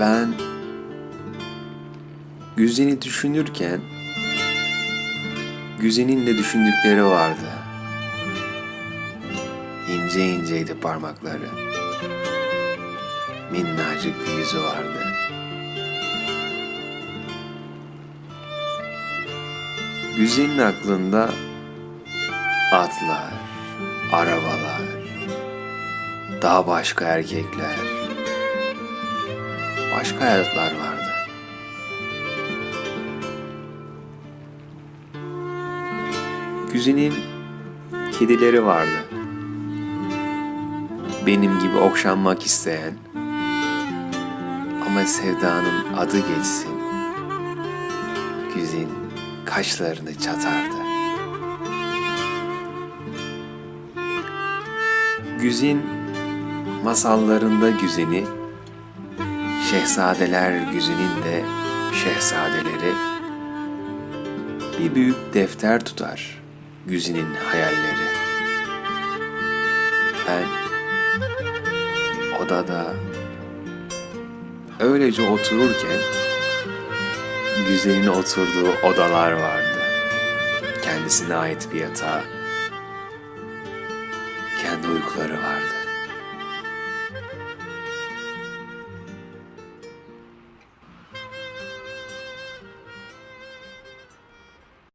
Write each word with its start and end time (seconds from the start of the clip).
Ben 0.00 0.34
Güzen'i 2.56 3.02
düşünürken 3.02 3.80
Güzen'in 5.80 6.26
de 6.26 6.38
düşündükleri 6.38 7.04
vardı. 7.04 7.48
İnce 9.92 10.28
inceydi 10.28 10.74
parmakları. 10.80 11.48
Minnacık 13.52 14.14
bir 14.26 14.38
yüzü 14.38 14.62
vardı. 14.62 15.04
Güzen'in 20.16 20.58
aklında 20.58 21.30
atlar, 22.72 23.32
arabalar, 24.12 24.82
daha 26.42 26.66
başka 26.66 27.04
erkekler, 27.04 27.97
başka 30.00 30.20
hayatlar 30.20 30.72
vardı. 30.72 31.12
Güzin'in 36.72 37.14
kedileri 38.18 38.64
vardı. 38.64 39.04
Benim 41.26 41.58
gibi 41.58 41.76
okşanmak 41.76 42.46
isteyen 42.46 42.94
ama 44.86 45.04
sevdanın 45.04 45.94
adı 45.96 46.18
geçsin. 46.18 46.78
Güzin 48.54 48.88
kaşlarını 49.44 50.14
çatardı. 50.18 50.76
Güzin 55.40 55.82
masallarında 56.84 57.70
güzeni, 57.70 58.37
şehzadeler 59.70 60.72
güzinin 60.72 61.22
de 61.24 61.44
şehzadeleri 62.04 62.94
bir 64.78 64.94
büyük 64.94 65.34
defter 65.34 65.84
tutar 65.84 66.42
güzinin 66.86 67.34
hayalleri. 67.34 68.08
Ben 70.28 70.44
odada 72.44 72.86
öylece 74.80 75.28
otururken 75.28 75.98
güzelin 77.68 78.06
oturduğu 78.06 78.86
odalar 78.86 79.32
vardı. 79.32 79.78
Kendisine 80.82 81.34
ait 81.34 81.68
bir 81.72 81.80
yatağı, 81.80 82.22
kendi 84.62 84.88
uykuları 84.88 85.42
vardı. 85.42 85.57